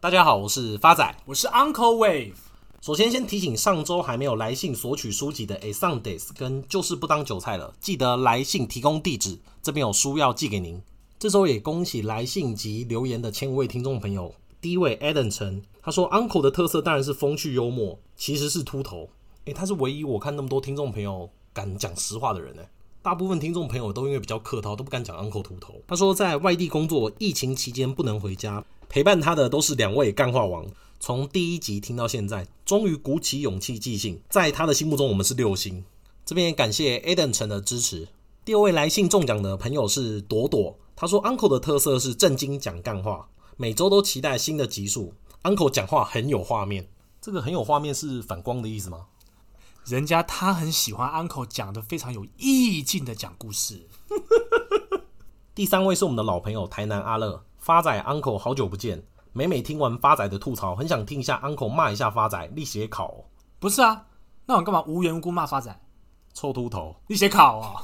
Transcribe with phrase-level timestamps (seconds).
[0.00, 2.34] 大家好，我是发仔，我是 Uncle Wave。
[2.80, 10.80] 首先，先提醒上周还没有来信索取书籍的 A Sundays 跟就是不当韭菜了，记得来信提供地址，这边有书要寄给您。
[11.18, 14.32] 这周也恭喜来信及留言的前五位听众朋友。
[14.60, 19.08] 第一位 Adam 陈，他说 Uncle 的特色当然是风趣幽默，其实是秃头。
[19.46, 22.62] 诶，他是唯一我看那么多听众朋友敢讲实话的人呢。
[23.02, 25.74] 大部分听众朋友都因为比较客套，都不敢讲 Uncle 秃头。
[25.88, 28.64] 他说在外地工作，疫情期间不能回家。
[28.88, 30.66] 陪伴他的都是两位干话王，
[30.98, 34.20] 从第一集听到现在，终于鼓起勇气寄信。
[34.30, 35.84] 在他的心目中，我们是六星。
[36.24, 38.08] 这边也感谢 Adam 陈的支持。
[38.46, 43.28] 第二位来信中奖的朋友是朵朵，他说 Uncle 的特色是正经讲干话，
[43.58, 45.12] 每周都期待新的集数。
[45.42, 46.88] Uncle 讲话很有画面，
[47.20, 49.06] 这个很有画面是反光的意思吗？
[49.84, 53.86] 人家他很喜欢 Uncle 讲的非常有意境的讲故事。
[55.54, 57.44] 第三位是我们的老朋友台南阿乐。
[57.68, 59.04] 发仔 uncle 好久不见，
[59.34, 63.24] 每每听完发仔的吐槽，很想听一下 uncle 骂一下发仔，立写考、哦。
[63.58, 64.06] 不是啊，
[64.46, 65.78] 那我干嘛无缘无故骂发仔？
[66.32, 67.82] 臭秃头，立写考啊！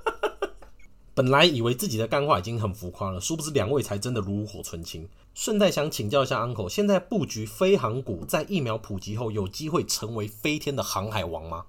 [1.16, 5.08] 本来以为自己的干话已经很浮夸了，殊不知两位才真的炉火纯青。
[5.32, 11.64] 顺带想请教一下 uncle，现在布局飞航股，在疫苗普及后，有机会成为飞天的航海王吗？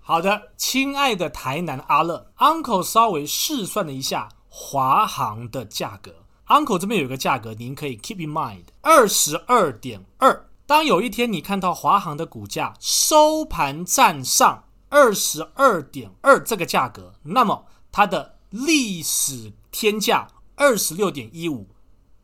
[0.00, 6.12] 好的，亲爱的台南阿乐 uncle 稍微试算了一下华航的价格。
[6.48, 10.48] Uncle 这边有一个价格，您可以 keep in mind，二十二点二。
[10.64, 21.68] 当有一天你看到华航的股价收盘站上二十二点二这个价格，那么它的历史天价二十六点一五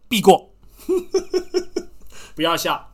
[0.09, 0.51] 必过。
[2.37, 2.91] 不要笑，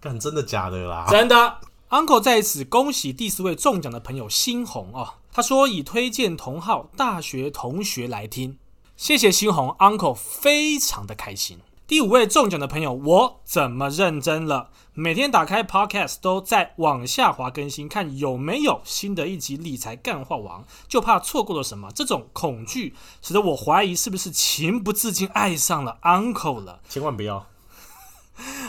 [0.00, 1.06] 干真的假的啦？
[1.08, 1.60] 真的。
[1.90, 8.58] Uncle 在此恭喜第四位中奖的朋友新红哦，他说已推荐同号大学同学来听。
[8.96, 11.58] 谢谢新红 Uncle，非常的开心。
[11.84, 14.70] 第五位中奖的朋友，我怎么认真了？
[14.94, 21.90] 每天打开 Podcast 都在往下滑更新，看有没有新的一集理财干话王，就怕错过了什么。
[21.92, 26.80] 这种恐惧使得我怀疑是不是情不自禁爱上了 Uncle 了。
[26.88, 27.46] 千万不要，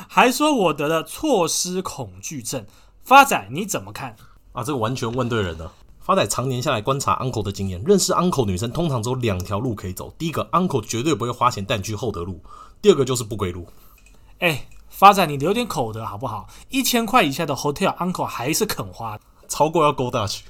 [0.09, 2.65] 还说我得了错失恐惧症。
[3.03, 4.15] 发仔你怎么看？
[4.53, 5.71] 啊，这个完全问对人了。
[6.05, 10.13] 发仔常年下来观察 uncle 的经验，认识 uncle 女生通常只有两条路可以走。
[10.19, 12.35] 第一个，uncle 绝对不会花钱带你去厚德路；
[12.79, 13.65] 第二个就是不归路。
[14.37, 16.47] 哎，发仔你留点口德好不好？
[16.69, 20.45] 一千块以下的 hotel，uncle 还是肯花，超过要勾大去。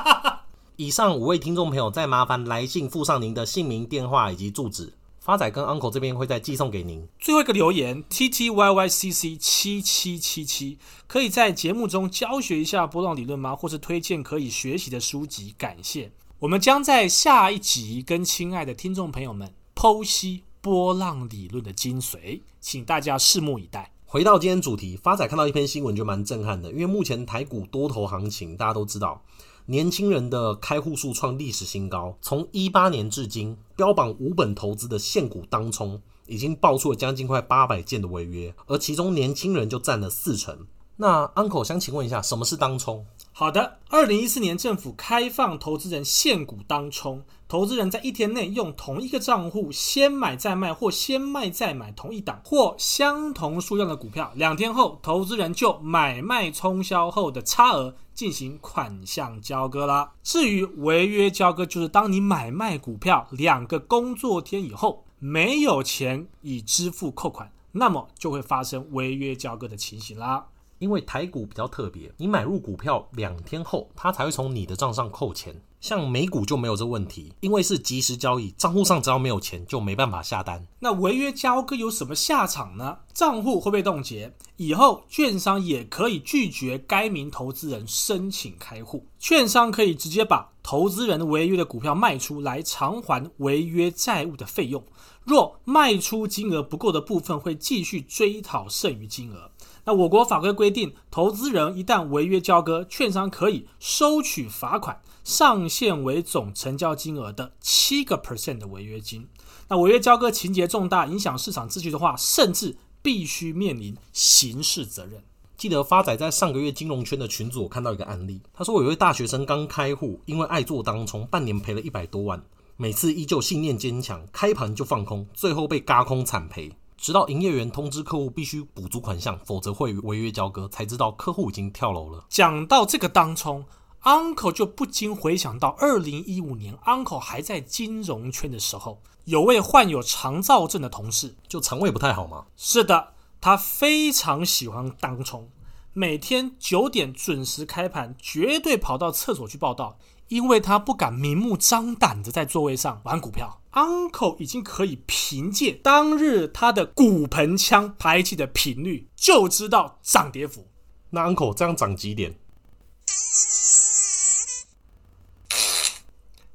[0.76, 4.94] 以上五位听众朋友，再麻烦来信附上您的姓名、电话以及住址。
[5.26, 7.04] 发仔跟 uncle 这边会再寄送给您。
[7.18, 10.78] 最后一个留言，T T Y Y C C 七七七七，
[11.08, 13.56] 可以在节目中教学一下波浪理论吗？
[13.56, 15.52] 或是推荐可以学习的书籍？
[15.58, 16.12] 感谢。
[16.38, 23.95] 我们将在下一集跟亲爱的听众朋友们剖析波浪理论的精髓，请大家拭目以待。
[24.08, 29.20] 回到今天主题，发仔看到一篇新闻就蛮震撼的，因为目前台股多头行情，大家都知道。
[29.66, 40.56] 年轻人的开户数创历史新高，从一八年至今，标榜无本投资的现股当冲已经爆出了将近快八百件的违约，而其中年轻人就占了四成。
[40.98, 43.04] 那 Uncle 想请问一下，什么是当冲？
[43.38, 60.12] 好的，二零一四年政府开放投资人现股当冲，投资人在一天内用同一个账户先买再卖，或先卖再买同一档或相同数量的股票，两天后投资人就买卖冲销后的差额进行款项交割啦。
[60.22, 70.46] 至于违约交割，就是当你买卖股票两个工作天以后没有钱以支付扣款，那么就会发生违约交割的情形啦。
[70.78, 75.62] 因为台股比较特别，你买入股票两天后，它才会从你的账上扣钱。
[75.78, 80.66] 像美股就没有这问题，因为是即时交易，账户上只要没有钱，就没办法下单。
[80.80, 82.98] 那违约交割有什么下场呢？
[83.12, 89.06] 账户会被冻结，以后券商也可以拒绝该名投资人申请开户。
[89.18, 94.82] 券商可以直接把投资人违约的股票卖出来偿还违约债务的费用。
[95.22, 99.50] 若卖出金额不够的部分，会继续追讨剩余金额。
[99.86, 109.28] 那我国法规规定，投资人一旦违约交割，券商可以收取罚款，上限为总成交金额的七个 percent 的违约金。
[109.68, 115.22] 那违约交割情节重大，影响市场秩序的话，甚至必须面临刑事责任。
[115.56, 122.42] 记得发仔在上个月金融圈的群组，我看到一个案例，他说有一位大学生刚开户，因为爱做当冲，半年赔了一百多万，
[122.76, 126.72] 每次依旧信念坚强，开盘就放空，最后被嘎空惨赔。
[126.96, 132.24] 直到营业员通知客户必须补足款项，否则会违约交割，才知道客户已经跳楼了。
[132.28, 133.64] 讲到这个当冲
[134.02, 142.46] ，Uncle 就不禁回想到二零一五年，Uncle 还在金融圈的时候，有位患有肠燥症的同事，就肠胃不太好嘛？
[142.56, 143.12] 是的。
[143.38, 145.50] 他非常喜欢当冲，
[145.92, 153.60] 每天九点准时开盘，绝对跑到厕所去报到，因为他不敢明目张胆的在座位上玩股票。
[153.72, 160.66] Uncle 已经可以凭借当日他的骨盆腔排气的频率，就知道涨跌幅。
[161.10, 162.38] 那 Uncle 这样涨几点？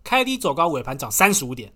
[0.03, 1.71] 开低走高，尾盘涨三十五点。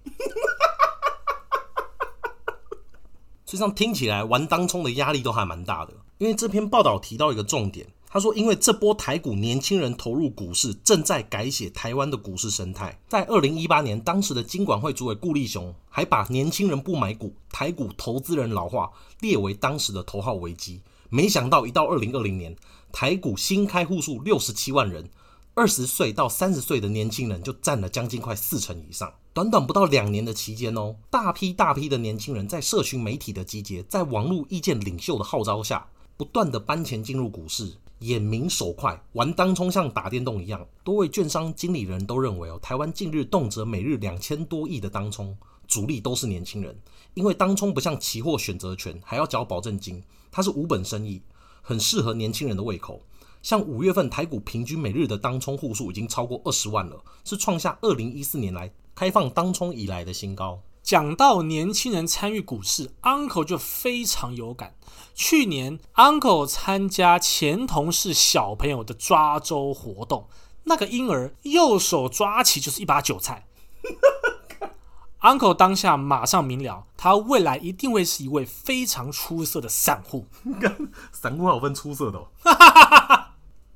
[3.46, 12.98] 实际上听起来玩当冲的压力都还蛮大的，因为这篇报道提到一个重点，他说因为这波台股年轻人投入股市，正在改写台湾的股市生态。
[13.10, 18.90] 在二零一八年，当时的金管会主委顾立雄还把年轻人不买股、台股投资人老化
[19.20, 20.80] 列为当时的头号危机。
[21.10, 22.56] 没想到一到二零二零年，
[22.94, 25.10] 台股新开户数六十七万人。
[25.54, 29.14] 二十岁到三十岁的年轻人就占了将近快四成以上。
[29.34, 40.68] 短短不到两年的期间哦，大批大批的年轻人在社群媒体的集结，在网络意见领袖的号召下，不断的搬钱进入股市，眼明手快，玩当冲像打电动一样。
[40.84, 45.36] 多位券商经理人都认为哦，台湾近日动辄每日两千多亿的当冲，
[45.68, 46.78] 主力都是年轻人，
[47.14, 51.22] 因为当冲不像期货选择权还要缴保证金，它是无本生意，
[51.62, 53.02] 很适合年轻人的胃口。
[53.42, 60.60] 像五月份台股平均每日的当冲户数已经超过二十万了，是创下二零一四年来开放当冲以来的新高。
[60.86, 64.76] 讲到年轻人参与股市，Uncle 就非常有感。
[65.16, 70.30] 去年 Uncle 参加前同事小朋友的抓周活动，
[70.66, 73.48] 那个婴儿右手抓起就是一把韭菜。
[75.22, 80.28] Uncle 当下马上明了，他未来一定会是一位非常出色的散户。
[81.12, 82.28] 散户还有分出色的哦。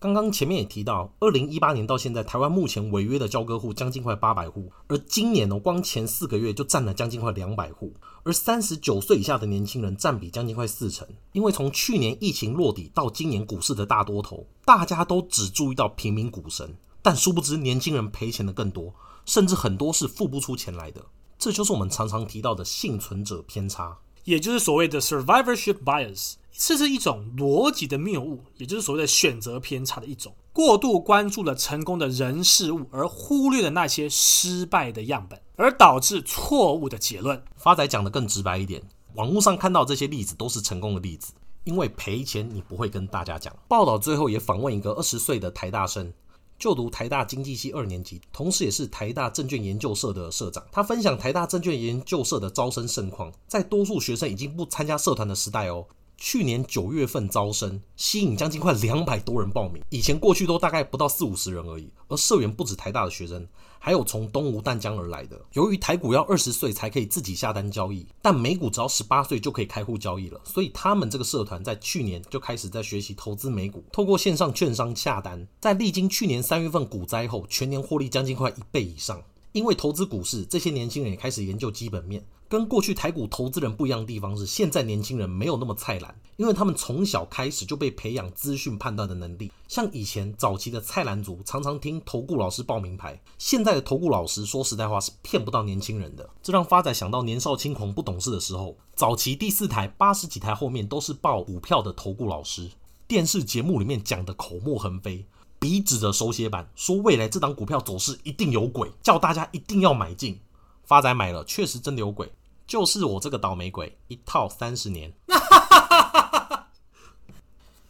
[0.01, 7.93] 刚刚前面也提到，二零一八年到现在，台湾目前违约的交割户将近快八百户，而今年呢，光前四个月就占了将近快两百户，
[8.23, 11.05] 而三十九岁以下的年轻人占比将近快四成。
[11.33, 18.93] 因为从去年疫情落底到今年股市的大多头，大家都只注意到平民股神，但殊不知年轻人赔钱的更多，
[19.25, 21.03] 甚至很多是付不出钱来的。
[21.37, 23.97] 这就是我们常常提到的幸存者偏差，
[24.29, 26.33] 也就是所谓的 survivorship bias。
[26.51, 30.35] 这是一种逻辑的谬误，也就是所谓的选择偏差的一种。
[30.53, 37.41] 过度关注了成功的人事物，而忽略了那些失败的样本，而导致错误的结论。
[37.55, 38.83] 发仔讲的更直白一点，
[39.15, 41.33] 网络上看到这些例子都是成功的例子，
[41.63, 43.55] 因为赔钱你不会跟大家讲。
[43.67, 46.11] 报道最后也访问一个二十岁的台大生，
[46.59, 50.61] 就读台大经济系二年级，同时也是台大证券研究社的社长。
[50.71, 55.85] 他分享台大证券研究社的招生盛况，在多数学生已经不参加社团的时代哦。
[56.19, 59.81] 去年九月份招生，吸引将近快两百多人报名。
[59.89, 61.89] 以前过去都大概不到四五十人而已。
[62.09, 63.47] 而社员不止台大的学生，
[63.79, 65.39] 还有从东吴淡江而来的。
[65.53, 70.41] 由于台股要二十岁才可以自己下单交易，但美股只要十八岁就可以开户交易了。
[70.43, 79.23] 所以他们这个社团在去年就开始在学习投资美股，透过线上券商下单，在历经去年三月份股灾后，全年获利将近快一倍以上。
[79.51, 82.23] 因为投资股市，这些年轻人也开始研究基本面。
[82.49, 89.51] 跟过去台股投资人不一样的地方是，现在年轻人没有那么菜篮，因为他们从小开始就被培养资讯判断的能力。
[89.67, 96.27] 像以前早期的菜篮族，常常听投顾老师报名牌，现在的投顾老师说实在话是骗不到年轻人的。
[96.41, 102.71] 这让发仔想到年少轻狂不懂事的时候，早期第四台八十几台后面都是报股票的投顾老师，
[103.07, 105.23] 电视节目里面讲的口沫横飞，
[105.59, 110.39] 笔指着手写板说未来这档股票走势一定有鬼，叫大家一定要买进。
[110.83, 112.31] 发仔买了，确实真的有鬼。
[112.69, 115.11] 就是我这个倒霉鬼，一套三十年。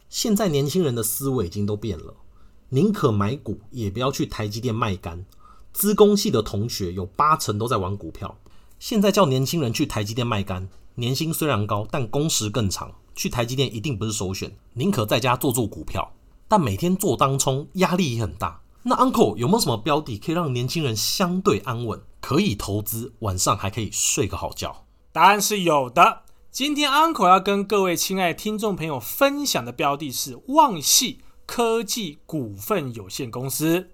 [0.08, 2.14] 现在年轻人的思维已经都变了，
[2.70, 5.26] 宁可买股，也不要去台积电卖肝。
[5.74, 8.34] 资工系的同学有八成都在玩股票。
[8.78, 14.50] 现在叫年轻人去台积电卖肝，年薪虽然高，但工时更长，去台积电一定不是首选。
[14.72, 16.10] 宁可在家做做股票，
[16.48, 18.62] 但每天做当冲，压力也很大。
[18.82, 22.00] 那 Uncle 有没有什么标的可以让年轻人相对安稳？
[22.30, 24.86] 可以投资，晚上还可以睡个好觉。
[25.10, 26.22] 答案是有的。
[26.52, 33.90] 今天 Uncle 要跟各位亲爱的听众朋友分享的标的是旺系科技股份有限公司。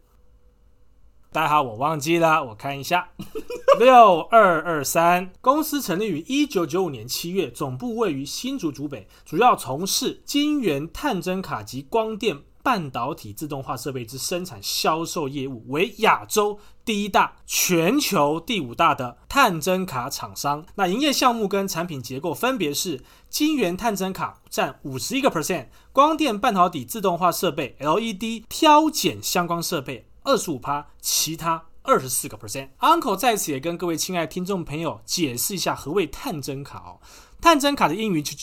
[1.32, 3.08] 大家好我忘记了，我看一下，
[3.80, 5.32] 六二二三。
[5.40, 12.42] 公司成立于一九九五年七月，总部位于新竹竹北，主要从事晶圆探针卡及光电。
[12.66, 20.66] 半导体自动化设备之生产销售业务，为亚洲第一大、全球第五大的探针卡厂商。
[20.74, 32.70] 那营业项目跟产品结构分别是：晶圆探针卡占五十一个 percent，光电半导体自动化设备 （LED） 挑拣相关设备二十五趴，其他二十四个 percent。
[32.80, 36.98] Uncle 在此也跟各位亲爱的听众朋友解释一下何谓探针卡哦。
[37.40, 38.36] 探针卡的英语就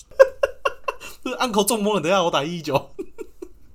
[1.41, 2.95] Uncle 中风了，等下我打一九。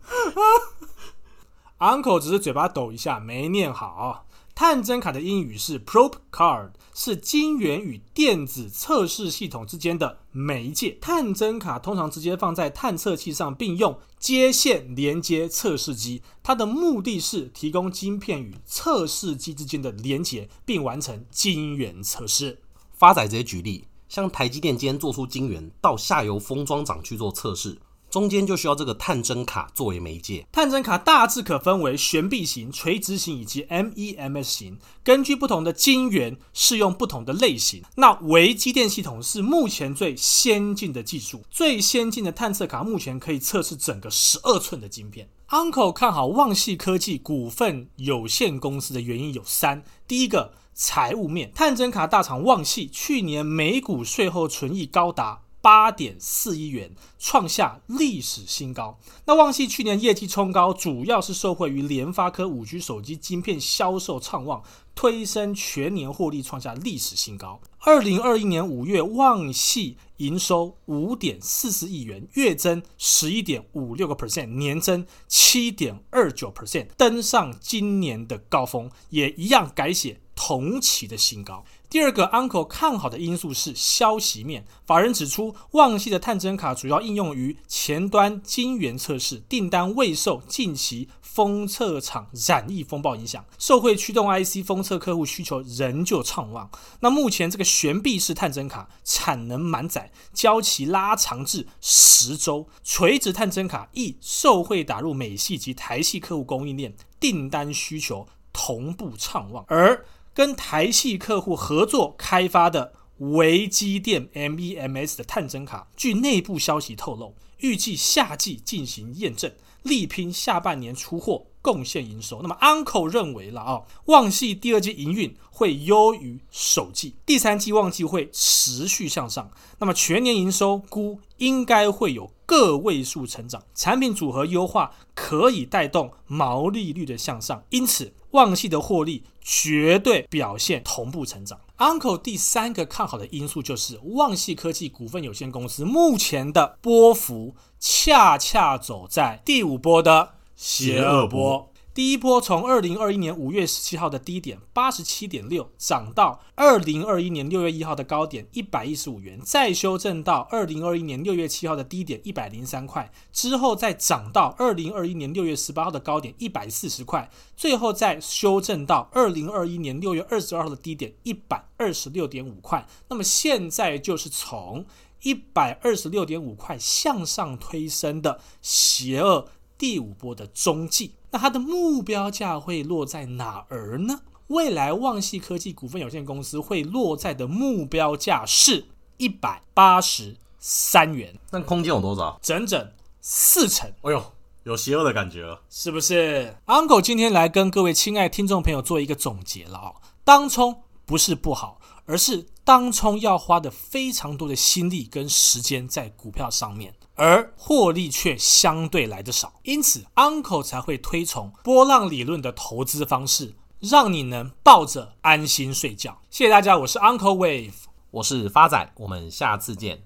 [1.79, 4.27] Uncle 只是嘴巴抖一下，没念好。
[4.55, 10.99] 探针卡的英语是 probe card，是晶圆与电子测试系统之间的媒介。
[11.01, 16.23] 探针卡通常直接放在探测器上，并用接线连接测试机。
[16.43, 22.61] 它的目的是提供晶片与测试机之间的连接，并完成晶圆测试。
[22.93, 27.79] 发仔直接举例，像台积电今天做出晶圆，到下游封装厂去做测试。
[28.19, 30.45] 中间就需要这个探针卡作为媒介。
[30.51, 37.85] 探针卡大致可分为悬臂型、垂直型以及 MEMS 型，根据不同的晶圆适用不同的类型。
[37.95, 45.29] 那微机电系统是目前最先进的技术，最先进的探测卡目前可以测试整个十二寸的晶片。
[45.51, 55.43] Uncle 看好旺系科技股份有限公司的原因有三：第一个，财务面，探针卡大厂旺系去年每股税后纯益高达。
[55.61, 58.99] 八点四亿元，创下历史新高。
[59.27, 64.63] 那旺系去年业绩冲高，主要是受惠于联发科五 G 手机晶片销售畅旺，
[64.99, 67.61] 推升全年获利创下历史新高。
[67.83, 81.65] 二零二一年五月，旺系营收五点四四亿元，月增十一点五六个 percent，年增七点二九 percent，登上今年的高峰，也一样改写同期的新高。
[81.89, 84.67] 第二个 Uncle 看好的因素是消息面。
[84.85, 96.71] 法人指出，旺系的探针卡主要应用于前端晶圆测试，订单未受近期封测厂染疫风暴影响，受惠驱动 IC 封测客户需求仍旧畅旺。
[97.01, 110.05] 那目前这个悬臂式探针卡产能满载，交期拉长至十周；垂直探针卡亦受惠打入美系及台系客户供应链，订单需求同步畅旺，而。
[110.35, 122.41] 跟台系客户合作开发的微机电 MEMS 的探针卡，据内部消息透露，预计夏季进行验证，力拼下半年出货，贡献营收。
[122.41, 129.51] 那么 Uncle 认为了啊，旺季第二季营运会优于首季，第三季旺季会持续向上。
[129.79, 138.15] 那么全年营收估应该会有个位数成长，产品组合优化可以带动毛利率的向上，因此。
[138.33, 141.59] 旺季的获利绝对表现同步成长。
[141.79, 151.73] Uncle 第三个看好的因素就是旺系科技股份有限公司目前的波幅恰恰走在第五波的邪恶波。
[151.95, 172.85] 第一波从二零二一年五月十七号的低点八十七点六涨到二零二一年六月一号的高点一百一十五元，再修正到二零二一年六月七号的低点一百零三块，之后再涨到二零二一年六月十八号的高点一百四十块，最后再修正到二零二一年六月二十二号的低点一百二十六点五块。
[173.09, 174.85] 那么现在就是从
[175.23, 179.49] 一百二十六点五块向上推升的邪恶
[179.79, 181.15] 第五波的中继。
[181.31, 184.21] 那它的目标价会落在哪儿呢？
[184.49, 188.87] 未来旺系科技股份有限公司会落在的目标价是
[189.19, 191.39] 一百八十三元。
[191.51, 192.39] 那空间有多少？
[192.43, 193.87] 整整四成。
[194.03, 194.33] 哎呦，
[194.65, 199.95] 有邪恶的感觉了，是不是？Uncle 今天来跟各位亲爱听众朋友做一个总结了啊、哦。
[200.25, 206.95] 当冲不是不好，而是当冲要花的非常多的心力跟时间在股票上面。
[207.19, 216.17] 而获利却相对来得少，因此 Uncle 才会推崇波浪理论的投资方式，让你能抱着安心睡觉。
[216.31, 217.73] 谢谢大家，我是 Uncle Wave，
[218.13, 220.05] 我是发仔，我们下次见。